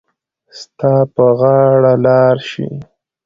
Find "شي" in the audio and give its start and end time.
2.49-2.69